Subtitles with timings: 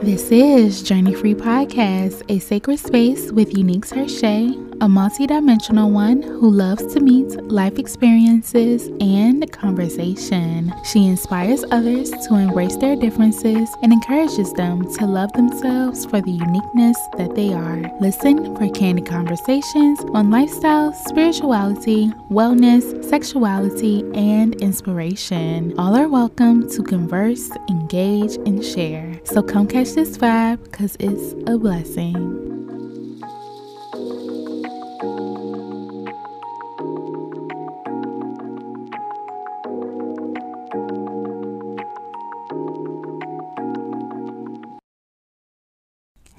[0.00, 6.22] This is Journey Free Podcast, a sacred space with Uneak Tershai, a multi dimensional one
[6.22, 10.72] who loves to meet life experiences and conversation.
[10.84, 16.30] She inspires others to embrace their differences and encourages them to love themselves for the
[16.30, 17.90] uniqueness that they are.
[18.00, 25.74] Listen for candid conversations on lifestyle, spirituality, wellness, sexuality, and inspiration.
[25.78, 29.20] All are welcome to converse, engage, and share.
[29.24, 32.57] So come catch this vibe because it's a blessing.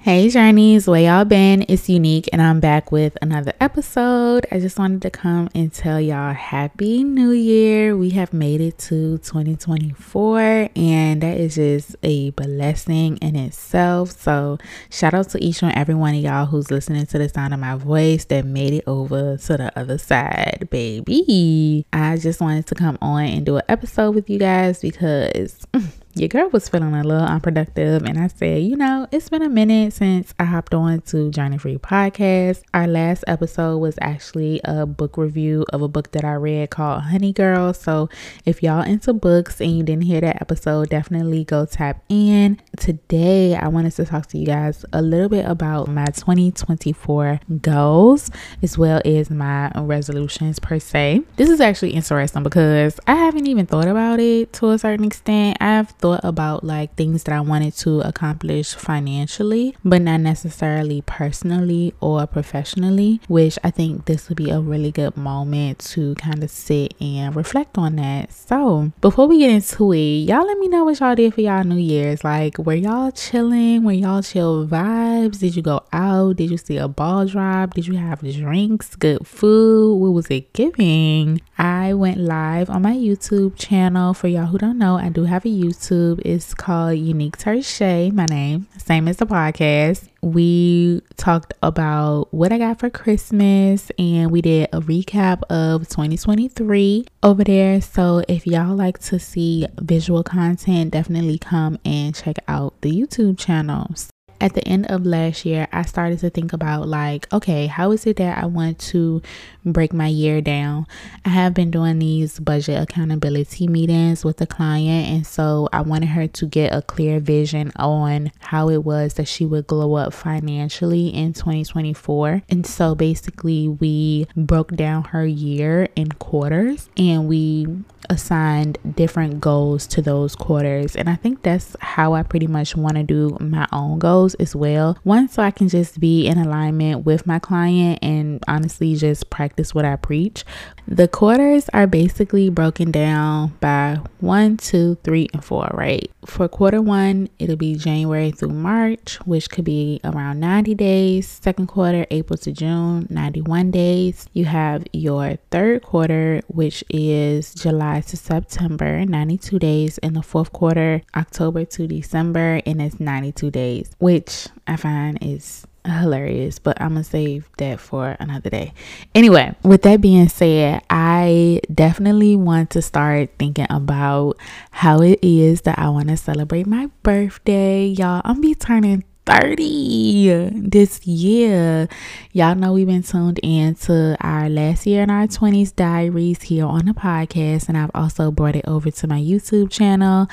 [0.09, 1.63] Hey Journeys, where y'all been?
[1.67, 4.47] It's Uneak and I'm back with another episode.
[4.51, 7.95] I just wanted to come and tell y'all Happy New Year.
[7.95, 14.09] We have made it to 2024 and that is just a blessing in itself.
[14.19, 14.57] So
[14.89, 17.59] shout out to each and every one of y'all who's listening to the sound of
[17.59, 21.85] my voice that made it over to the other side, baby.
[21.93, 25.67] I just wanted to come on and do an episode with you guys because
[26.15, 29.49] your girl was feeling a little unproductive and I said, you know, it's been a
[29.49, 32.63] minute since I hopped on to Journey Free Podcast.
[32.73, 37.03] Our last episode was actually a book review of a book that I read called
[37.03, 37.73] Honey Girl.
[37.73, 38.09] So
[38.43, 42.59] if y'all into books and you didn't hear that episode, definitely go tap in.
[42.77, 48.31] Today, I wanted to talk to you guys a little bit about my 2024 goals
[48.63, 51.21] as well as my resolutions per se.
[51.35, 55.57] This is actually interesting because I haven't even thought about it to a certain extent.
[55.61, 61.01] I've thought thought about like things that I wanted to accomplish financially, but not necessarily
[61.01, 66.43] personally or professionally, which I think this would be a really good moment to kind
[66.43, 68.31] of sit and reflect on that.
[68.33, 71.63] So, before we get into it, y'all let me know what y'all did for y'all
[71.63, 72.23] New Year's.
[72.23, 73.83] Like, were y'all chilling?
[73.83, 75.39] Were y'all chill vibes?
[75.39, 76.37] Did you go out?
[76.37, 77.73] Did you see a ball drop?
[77.75, 78.95] Did you have drinks?
[78.95, 79.97] Good food?
[79.97, 81.41] What was it giving?
[81.57, 84.13] I went live on my YouTube channel.
[84.13, 88.11] For y'all who don't know, I do have a YouTube YouTube is called Uneak Tershai,
[88.11, 90.07] my name, same as the podcast.
[90.21, 97.05] We talked about what I got for Christmas and we did a recap of 2023
[97.23, 97.81] over there.
[97.81, 103.37] So if y'all like to see visual content, definitely come and check out the YouTube
[103.37, 104.09] channels
[104.41, 108.05] at the end of last year, I started to think about like, okay, how is
[108.05, 109.21] it that I want to
[109.65, 110.87] break my year down?
[111.25, 116.09] I have been doing these budget accountability meetings with the client, and so I wanted
[116.09, 120.13] her to get a clear vision on how it was that she would glow up
[120.13, 122.43] financially in 2024.
[122.49, 127.67] And so basically, we broke down her year in quarters and we
[128.09, 130.95] assigned different goals to those quarters.
[130.95, 134.55] And I think that's how I pretty much want to do my own goals as
[134.55, 134.97] well.
[135.03, 139.73] One, so I can just be in alignment with my client and honestly just practice
[139.73, 140.43] what I preach.
[140.87, 146.09] The quarters are basically broken down by one, two, three, and four, right?
[146.25, 151.39] For quarter one, it'll be January through March, which could be around 90 days.
[151.41, 154.27] Second quarter, April to June, 91 days.
[154.33, 159.97] You have your third quarter, which is July to September, 92 days.
[159.99, 165.65] And the fourth quarter, October to December, and it's 92 days, which I find is
[165.89, 168.73] hilarious, but I'm gonna save that for another day.
[169.15, 174.37] Anyway, with that being said, I definitely want to start thinking about
[174.71, 177.87] how it is that I want to celebrate my birthday.
[177.87, 181.87] Y'all, I'm be turning 30 this year.
[182.31, 186.65] Y'all know we've been tuned in to our last year in our 20s diaries here
[186.65, 190.27] on the podcast, and I've also brought it over to my YouTube channel.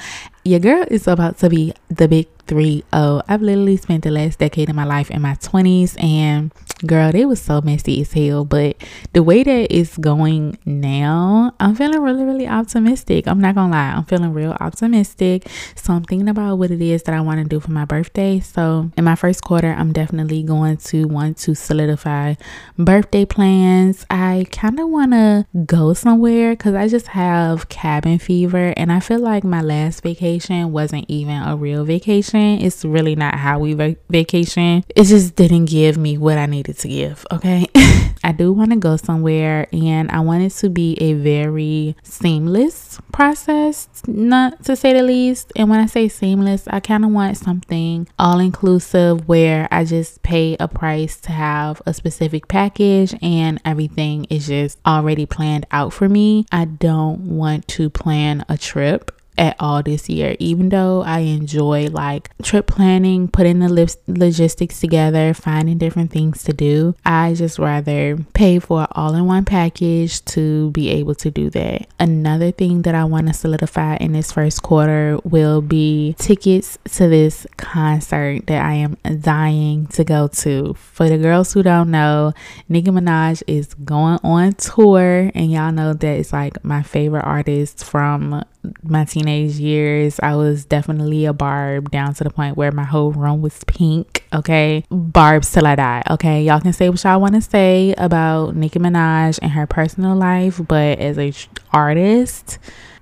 [0.45, 3.23] Your girl is about to be the big 3 0.
[3.29, 6.53] I've literally spent the last decade of my life in my 20s, and
[6.85, 8.45] girl, they was so messy as hell.
[8.45, 8.77] But
[9.13, 13.27] the way that it's going now, I'm feeling really, really optimistic.
[13.27, 15.49] I'm not gonna lie, I'm feeling real optimistic.
[15.75, 18.41] So I'm thinking about what it is that I want to do for my birthday.
[18.41, 22.35] So in my first quarter, I'm definitely going to want to solidify
[22.77, 24.05] birthday plans.
[24.11, 29.01] I kind of want to go somewhere because I just have cabin fever, and I
[29.01, 32.61] feel like my last vacation wasn't even a real vacation.
[32.61, 34.85] It's really not how we va- vacation.
[34.95, 37.27] It just didn't give me what I needed to give.
[37.31, 37.67] Okay.
[38.25, 42.99] I do want to go somewhere and I want it to be a very seamless
[43.13, 45.53] process, not to say the least.
[45.55, 50.23] And when I say seamless, I kind of want something all inclusive where I just
[50.23, 55.93] pay a price to have a specific package and everything is just already planned out
[55.93, 56.47] for me.
[56.51, 60.37] I don't want to plan a trip at all this year.
[60.39, 66.53] Even though I enjoy like trip planning, putting the logistics together, finding different things to
[66.53, 71.31] do, I just rather pay for an all in one package to be able to
[71.31, 71.87] do that.
[71.99, 77.09] Another thing that I want to solidify in this first quarter will be tickets to
[77.09, 80.75] this concert that I am dying to go to.
[80.75, 82.33] For the girls who don't know,
[82.69, 87.85] Nicki Minaj is going on tour, and y'all know that it's like my favorite artist
[87.85, 88.45] from
[88.83, 90.19] my teenage years.
[90.23, 94.25] I was definitely a barb down to the point where my whole room was pink.
[94.33, 96.03] Okay, barbs till I die.
[96.11, 100.17] Okay, y'all can say what y'all want to say about Nicki Minaj and her personal
[100.17, 101.33] life, but as a
[101.73, 102.59] artist,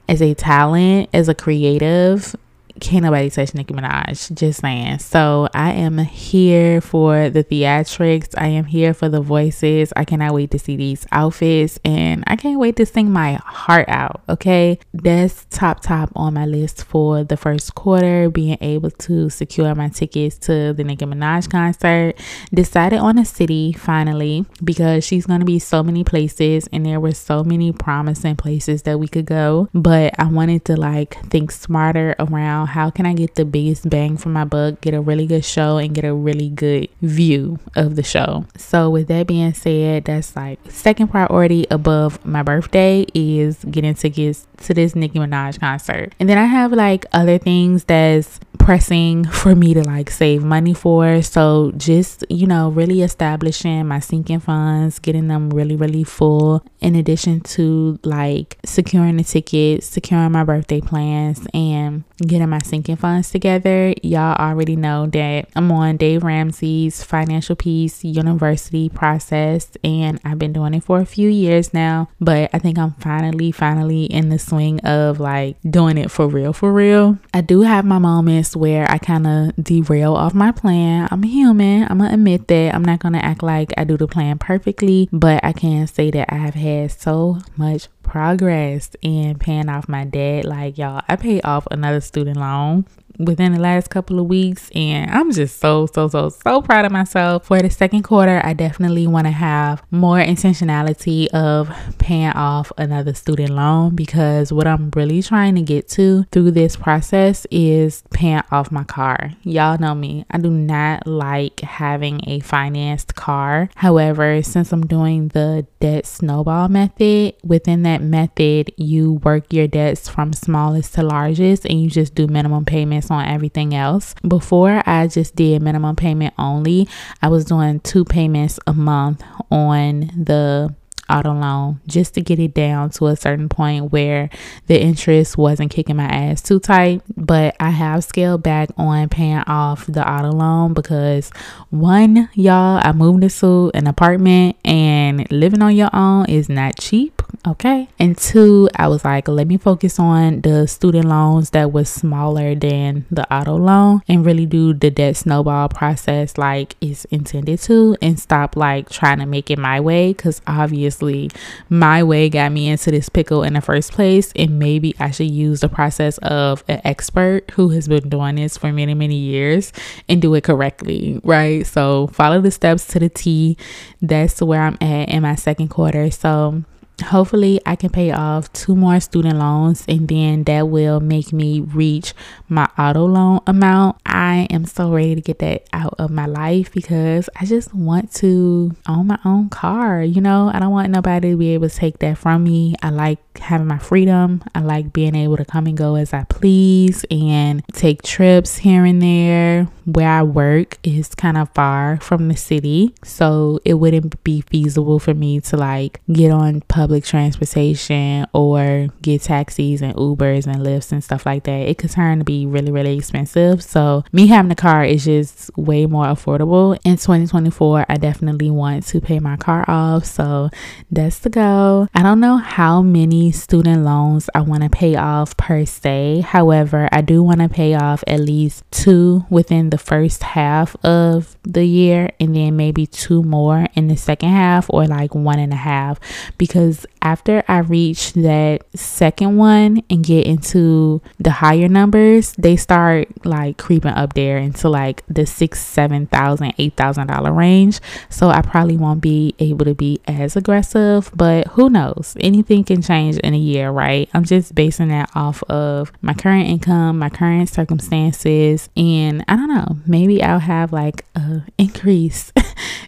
[0.08, 2.34] as a talent, as a creative,
[2.80, 4.34] can't nobody touch Nicki Minaj.
[4.34, 4.98] Just saying.
[4.98, 8.34] So I am here for the theatrics.
[8.36, 9.92] I am here for the voices.
[9.96, 13.88] I cannot wait to see these outfits and I can't wait to sing my heart
[13.88, 14.22] out.
[14.28, 14.78] Okay.
[14.92, 18.28] That's top, top on my list for the first quarter.
[18.28, 22.14] Being able to secure my tickets to the Nicki Minaj concert.
[22.52, 27.12] Decided on a city finally because she's to be so many places and there were
[27.12, 29.68] so many promising places that we could go.
[29.72, 34.16] But I wanted to like think smarter around how can I get the biggest bang
[34.16, 37.96] for my buck, get a really good show, and get a really good view of
[37.96, 38.46] the show.
[38.56, 44.46] So, with that being said, that's like second priority above my birthday is getting tickets
[44.62, 46.14] to this Nicki Minaj concert.
[46.18, 50.72] And then I have like other things that's pressing for me to like save money
[50.74, 51.20] for.
[51.22, 56.96] So just, you know, really establishing my sinking funds, getting them really, really full, in
[56.96, 63.30] addition to like securing the tickets, securing my birthday plans, and getting my sinking funds
[63.30, 63.92] together.
[64.02, 70.52] Y'all already know that I'm on Dave Ramsey's Financial Peace University process, and I've been
[70.52, 72.08] doing it for a few years now.
[72.20, 76.52] But I think I'm finally, finally in the swing of like doing it for real,
[76.52, 77.18] for real.
[77.32, 81.08] I do have my moments where I kind of derail off my plan.
[81.10, 81.88] I'm human.
[81.90, 82.72] I'm to admit that.
[82.72, 86.32] I'm not to act like I do the plan perfectly, but I can say that
[86.32, 90.44] I have had so much progress in paying off my debt.
[90.44, 92.86] Like, y'all, I paid off another student loan
[93.18, 96.92] within the last couple of weeks and I'm just so so so so proud of
[96.92, 97.46] myself.
[97.46, 103.14] For the second quarter I definitely want to have more intentionality of paying off another
[103.14, 108.42] student loan because what I'm really trying to get to through this process is paying
[108.50, 109.32] off my car.
[109.42, 110.24] Y'all know me.
[110.30, 113.68] I do not like having a financed car.
[113.76, 120.08] However since I'm doing the debt snowball method within that method you work your debts
[120.08, 124.14] from smallest to largest and you just do minimum payments on everything else.
[124.26, 126.88] Before I just did minimum payment only,
[127.22, 130.74] I was doing two payments a month on the
[131.08, 134.30] auto loan just to get it down to a certain point where
[134.66, 137.02] the interest wasn't kicking my ass too tight.
[137.16, 141.30] But I have scaled back on paying off the auto loan because
[141.70, 147.13] one, y'all, I moved into an apartment and living on your own is not cheap.
[147.46, 147.88] Okay.
[147.98, 152.54] And two, I was like, let me focus on the student loans that was smaller
[152.54, 157.98] than the auto loan and really do the debt snowball process like it's intended to
[158.00, 161.30] and stop like trying to make it my way because obviously
[161.68, 164.32] my way got me into this pickle in the first place.
[164.34, 168.56] And maybe I should use the process of an expert who has been doing this
[168.56, 169.70] for many, many years
[170.08, 171.20] and do it correctly.
[171.22, 171.66] Right.
[171.66, 173.58] So follow the steps to the T.
[174.00, 176.10] That's where I'm at in my second quarter.
[176.10, 176.64] So
[177.02, 181.60] hopefully I can pay off two more student loans and then that will make me
[181.60, 182.14] reach
[182.48, 183.96] my auto loan amount.
[184.06, 188.12] I am so ready to get that out of my life because I just want
[188.14, 190.02] to own my own car.
[190.02, 192.74] You know, I don't want nobody to be able to take that from me.
[192.82, 194.42] I like having my freedom.
[194.54, 198.84] I like being able to come and go as I please and take trips here
[198.84, 199.68] and there.
[199.84, 204.98] Where I work is kind of far from the city, so it wouldn't be feasible
[204.98, 210.92] for me to like get on public transportation or get taxis and Ubers and Lyfts
[210.92, 211.68] and stuff like that.
[211.68, 213.62] It could turn to be really, really expensive.
[213.62, 216.78] So, me having a car is just way more affordable.
[216.84, 220.04] In 2024, I definitely want to pay my car off.
[220.04, 220.50] So,
[220.90, 221.88] that's the go.
[221.94, 226.22] I don't know how many student loans I want to pay off per se.
[226.26, 231.36] However, I do want to pay off at least two within the first half of
[231.42, 235.52] the year and then maybe two more in the second half or like one and
[235.52, 235.98] a half
[236.38, 243.26] because after I reach that second one and get into the higher numbers, they start
[243.26, 247.80] like creeping up there into like the six, seven thousand, eight thousand dollar range.
[248.08, 252.16] So I probably won't be able to be as aggressive, but who knows?
[252.18, 254.08] Anything can change in a year, right?
[254.14, 259.48] I'm just basing that off of my current income, my current circumstances, and I don't
[259.48, 262.32] know, maybe I'll have like a increase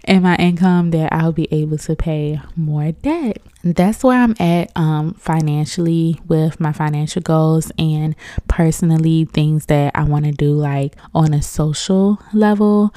[0.07, 3.39] in my income that I'll be able to pay more debt.
[3.65, 8.15] That's where I'm at um, financially with my financial goals and
[8.49, 12.95] personally things that I want to do like on a social level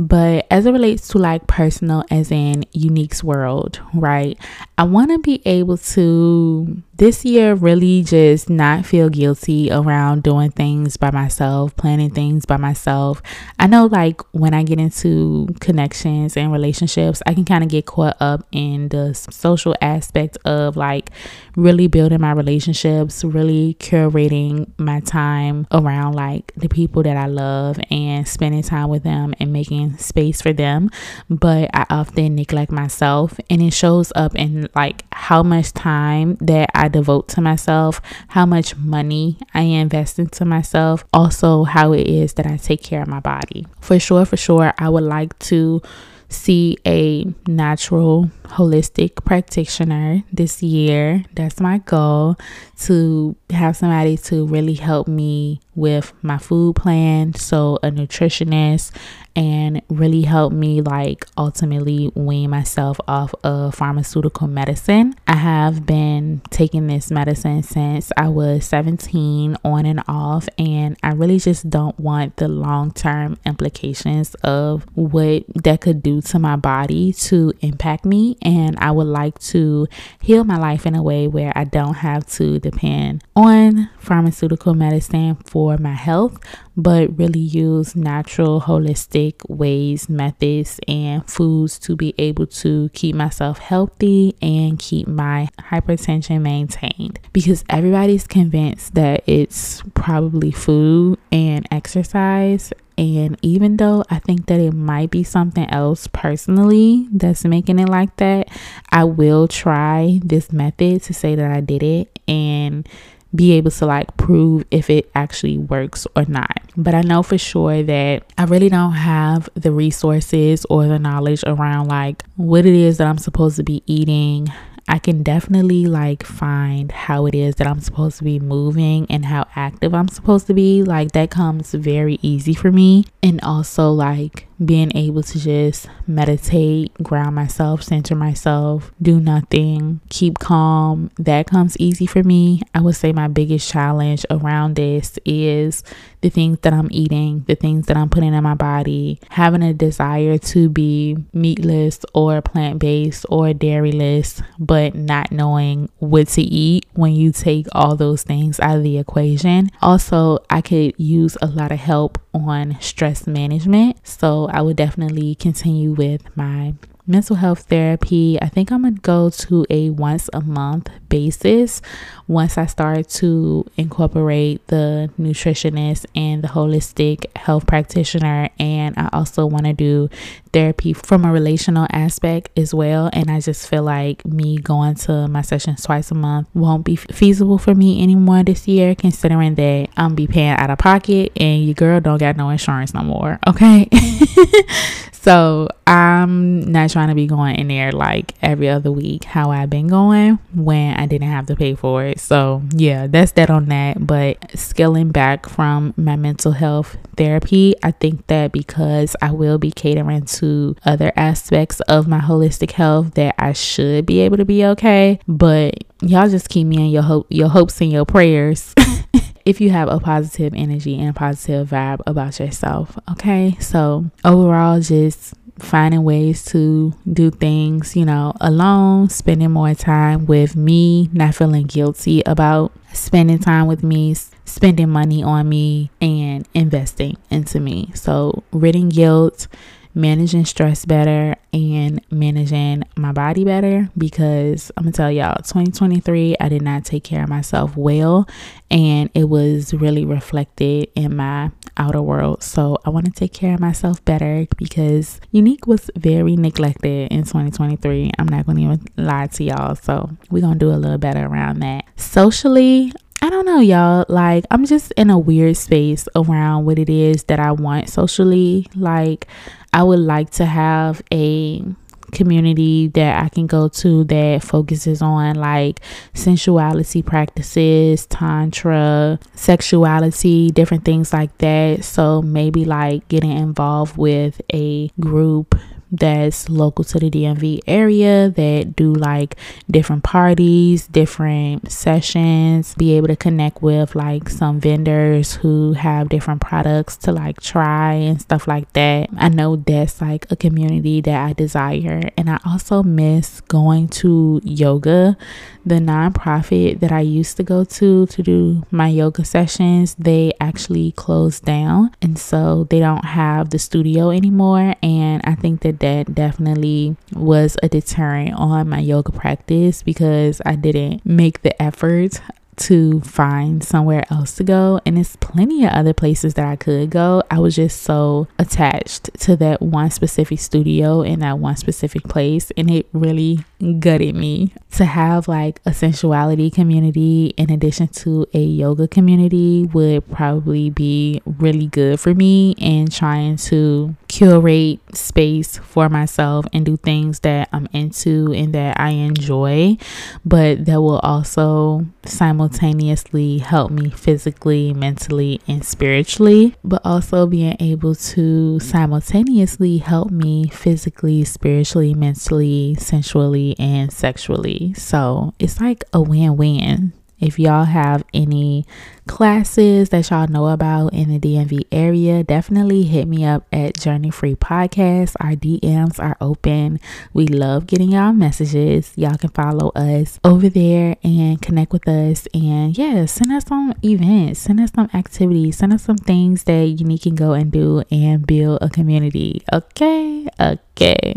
[0.00, 4.38] but as it relates to like personal, as in Uneak's world, right?
[4.78, 10.50] I want to be able to this year really just not feel guilty around doing
[10.50, 13.22] things by myself, planning things by myself.
[13.58, 17.86] I know like when I get into connections and relationships, I can kind of get
[17.86, 21.08] caught up in the social aspect of like
[21.56, 27.80] really building my relationships, really curating my time around like the people that I love
[27.90, 30.90] and spending time with them and making space for them.
[31.30, 36.68] But I often neglect myself and it shows up in like how much time that
[36.74, 42.34] I devote to myself, how much money I invest into myself, also how it is
[42.34, 43.66] that I take care of my body.
[43.80, 45.82] For sure, for sure, I would like to
[46.30, 51.24] see a natural holistic practitioner this year.
[51.34, 52.36] That's my goal
[52.82, 57.34] to have somebody to really help me with my food plan.
[57.34, 58.92] So, a nutritionist
[59.36, 65.14] and really helped me like ultimately wean myself off of pharmaceutical medicine.
[65.26, 71.12] I have been taking this medicine since I was 17 on and off and I
[71.12, 77.12] really just don't want the long-term implications of what that could do to my body
[77.12, 79.86] to impact me and I would like to
[80.20, 85.36] heal my life in a way where I don't have to depend on pharmaceutical medicine
[85.44, 86.38] for my health
[86.82, 93.58] but really use natural, holistic ways, methods, and foods to be able to keep myself
[93.58, 97.18] healthy and keep my hypertension maintained.
[97.32, 102.72] Because everybody's convinced that it's probably food and exercise.
[102.96, 107.88] And even though I think that it might be something else personally that's making it
[107.88, 108.48] like that,
[108.90, 112.86] I will try this method to say that I did it and
[113.34, 116.62] be able to like prove if it actually works or not.
[116.76, 121.42] But I know for sure that I really don't have the resources or the knowledge
[121.46, 124.48] around like what it is that I'm supposed to be eating.
[124.88, 129.24] I can definitely like find how it is that I'm supposed to be moving and
[129.24, 130.82] how active I'm supposed to be.
[130.82, 133.04] Like that comes very easy for me.
[133.22, 140.38] And also like being able to just meditate, ground myself, center myself, do nothing, keep
[140.38, 142.62] calm, that comes easy for me.
[142.74, 145.82] I would say my biggest challenge around this is
[146.20, 149.72] the things that I'm eating, the things that I'm putting in my body, having a
[149.72, 156.84] desire to be meatless or plant based or dairyless, but not knowing what to eat
[156.92, 159.70] when you take all those things out of the equation.
[159.80, 164.06] Also, I could use a lot of help on stress management.
[164.06, 166.74] So I would definitely continue with my
[167.10, 168.38] mental health therapy.
[168.40, 171.82] I think I'm gonna go to a once a month basis
[172.30, 178.48] once I start to incorporate the nutritionist and the holistic health practitioner.
[178.60, 180.08] And I also want to do
[180.52, 183.10] therapy from a relational aspect as well.
[183.12, 186.94] And I just feel like me going to my sessions twice a month won't be
[186.94, 191.64] feasible for me anymore this year, considering that I'm be paying out of pocket and
[191.64, 193.40] your girl don't got no insurance no more.
[193.48, 193.88] Okay.
[195.22, 199.68] so I'm not trying to be going in there like every other week how I've
[199.68, 202.18] been going when I didn't have to pay for it.
[202.20, 204.06] So, yeah, that's that on that.
[204.06, 209.70] But scaling back from my mental health therapy, I think that because I will be
[209.70, 214.64] catering to other aspects of my holistic health that I should be able to be
[214.64, 215.20] okay.
[215.28, 218.74] But y'all just keep me in your hope your hopes and your prayers.
[219.44, 222.98] if you have a positive energy and a positive vibe about yourself.
[223.10, 223.56] Okay.
[223.60, 230.56] So overall, just finding ways to do things, you know, alone, spending more time with
[230.56, 237.16] me, not feeling guilty about spending time with me, spending money on me, and investing
[237.30, 237.90] into me.
[237.94, 239.46] So, ridding guilt
[239.94, 246.48] managing stress better and managing my body better because I'm gonna tell y'all 2023 I
[246.48, 248.28] did not take care of myself well
[248.70, 252.42] and it was really reflected in my outer world.
[252.42, 257.24] So I want to take care of myself better because Uneak was very neglected in
[257.24, 259.74] 2023 I'm not gonna even lie to y'all.
[259.74, 261.84] So we're gonna do a little better around that.
[261.96, 264.06] Socially I don't know, y'all.
[264.08, 268.66] Like, I'm just in a weird space around what it is that I want socially.
[268.74, 269.26] Like,
[269.74, 271.62] I would like to have a
[272.10, 275.80] community that I can go to that focuses on like
[276.14, 281.84] sensuality practices, tantra, sexuality, different things like that.
[281.84, 285.54] So maybe like getting involved with a group
[285.90, 289.36] that's local to the DMV area that do like
[289.70, 296.40] different parties, different sessions, be able to connect with like some vendors who have different
[296.40, 299.08] products to like try and stuff like that.
[299.16, 302.10] I know that's like a community that I desire.
[302.16, 305.16] And I also miss going to yoga
[305.64, 310.92] the nonprofit that I used to go to to do my yoga sessions, they actually
[310.92, 311.94] closed down.
[312.00, 314.74] And so they don't have the studio anymore.
[314.82, 320.54] And I think that that definitely was a deterrent on my yoga practice because I
[320.54, 322.20] didn't make the effort
[322.60, 324.80] to find somewhere else to go.
[324.84, 327.22] And it's plenty of other places that I could go.
[327.30, 332.52] I was just so attached to that one specific studio in that one specific place.
[332.56, 333.40] And it really
[333.78, 340.08] gutted me to have like a sensuality community in addition to a yoga community would
[340.10, 346.76] probably be really good for me and trying to curate space for myself and do
[346.76, 349.76] things that I'm into and that I enjoy,
[350.24, 357.94] but that will also simultaneously help me physically, mentally, and spiritually, but also being able
[357.94, 364.74] to simultaneously help me physically, spiritually, mentally, sensually, and sexually.
[364.74, 366.92] So it's like a win win.
[367.20, 368.64] If y'all have any
[369.06, 374.10] classes that y'all know about in the DMV area, definitely hit me up at Journey
[374.10, 375.16] Free Podcast.
[375.20, 376.80] Our DMs are open.
[377.12, 378.92] We love getting y'all messages.
[378.96, 382.26] Y'all can follow us over there and connect with us.
[382.32, 386.64] And yeah, send us some events, send us some activities, send us some things that
[386.64, 389.42] you can go and do and build a community.
[389.52, 391.14] Okay, okay.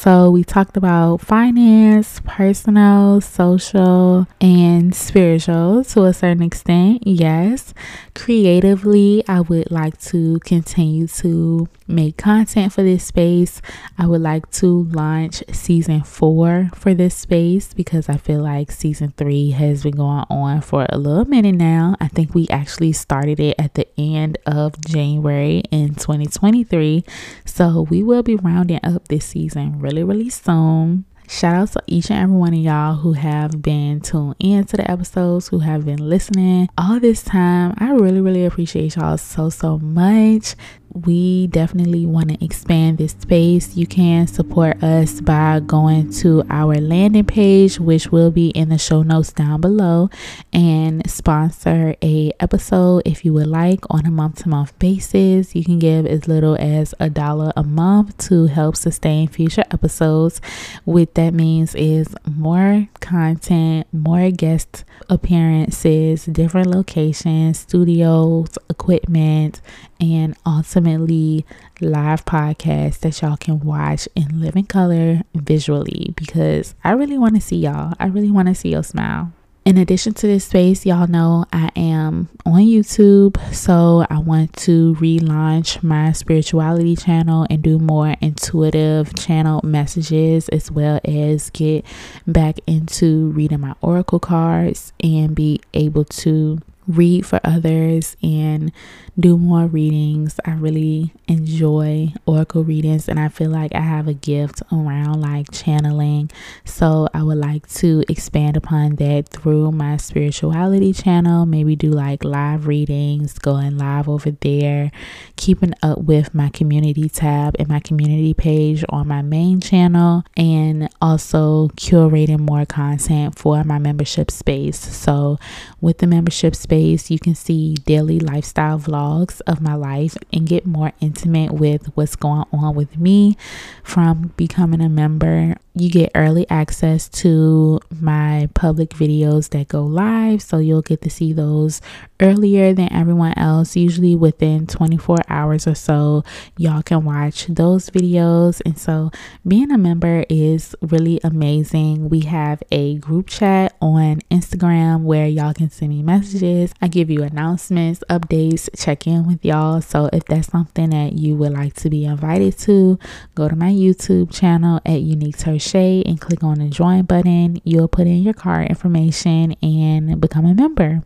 [0.00, 7.02] So, we talked about finance, personal, social, and spiritual to a certain extent.
[7.06, 7.74] Yes,
[8.14, 13.60] creatively, I would like to continue to make content for this space.
[13.98, 19.12] I would like to launch season four for this space because I feel like season
[19.16, 21.96] three has been going on for a little minute now.
[22.00, 27.04] I think we actually started it at the end of January in 2023.
[27.44, 31.04] So we will be rounding up this season really, really really soon.
[31.28, 34.76] Shout out to each and every one of y'all who have been tuned in to
[34.76, 37.72] the episodes, who have been listening all this time.
[37.78, 40.56] I really, really appreciate y'all so, so much
[40.92, 43.76] we definitely want to expand this space.
[43.76, 48.78] You can support us by going to our landing page, which will be in the
[48.78, 50.10] show notes down below,
[50.52, 55.54] and sponsor a episode if you would like on a month to month basis.
[55.54, 60.40] You can give as little as a dollar a month to help sustain future episodes.
[60.84, 69.60] What that means is more content, more guest appearances, different locations, studios, equipment,
[70.00, 71.44] and ultimately
[71.80, 77.34] live podcasts that y'all can watch and live in color visually because I really want
[77.34, 77.94] to see y'all.
[77.98, 79.32] I really want to see your smile.
[79.62, 84.94] In addition to this space, y'all know I am on YouTube, so I want to
[84.94, 91.84] relaunch my spirituality channel and do more intuitive channel messages as well as get
[92.26, 96.58] back into reading my oracle cards and be able to
[96.90, 98.72] read for others and
[99.18, 100.40] do more readings.
[100.44, 105.50] I really enjoy oracle readings and I feel like I have a gift around like
[105.52, 106.30] channeling.
[106.64, 112.24] So I would like to expand upon that through my spirituality channel, maybe do like
[112.24, 114.90] live readings, going live over there,
[115.36, 120.88] keeping up with my community tab and my community page on my main channel, and
[121.02, 124.78] also curating more content for my membership space.
[124.78, 125.38] So
[125.80, 130.46] with the membership space, you can see daily lifestyle vlogs vlogs of my life and
[130.46, 133.36] get more intimate with what's going on with me
[133.82, 140.42] from becoming a member you get early access to my public videos that go live.
[140.42, 141.80] So you'll get to see those
[142.18, 143.76] earlier than everyone else.
[143.76, 146.24] Usually within 24 hours or so,
[146.56, 148.60] y'all can watch those videos.
[148.66, 149.10] And so
[149.46, 152.08] being a member is really amazing.
[152.08, 156.69] We have a group chat on Instagram where y'all can send me messages.
[156.80, 159.80] I give you announcements, updates, check in with y'all.
[159.80, 162.98] So if that's something that you would like to be invited to,
[163.34, 167.60] go to my YouTube channel at Uneak Tershai and click on the join button.
[167.64, 171.02] You'll put in your card information and become a member.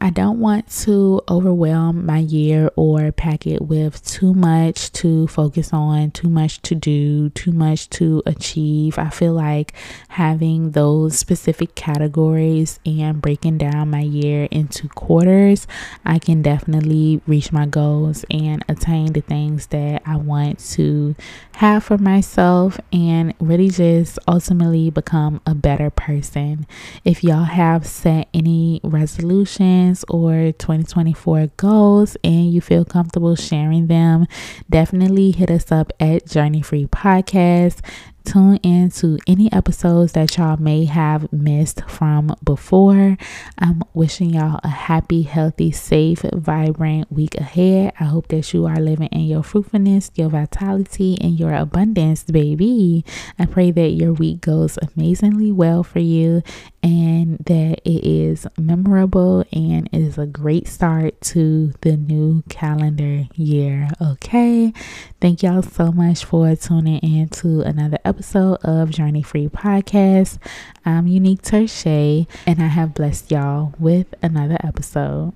[0.00, 5.72] I don't want to overwhelm my year or pack it with too much to focus
[5.72, 8.96] on, too much to do, too much to achieve.
[8.96, 9.72] I feel like
[10.08, 15.66] having those specific categories and breaking down my year into quarters,
[16.04, 21.16] I can definitely reach my goals and attain the things that I want to
[21.56, 26.68] have for myself and really just ultimately become a better person.
[27.04, 34.26] If y'all have set any resolutions or 2024 goals and you feel comfortable sharing them,
[34.68, 37.80] definitely hit us up at Journey Free Podcast
[38.28, 43.16] tune in to any episodes that y'all may have missed from before.
[43.58, 47.94] I'm wishing y'all a happy, healthy, safe, vibrant week ahead.
[47.98, 53.02] I hope that you are living in your fruitfulness, your vitality, and your abundance, baby.
[53.38, 56.42] I pray that your week goes amazingly well for you
[56.82, 63.88] and that it is memorable and is a great start to the new calendar year.
[64.00, 64.72] Okay.
[65.20, 70.38] Thank y'all so much for tuning in to another episode of Journey Free Podcast.
[70.84, 75.34] I'm Uneak Tershai and I have blessed y'all with another episode.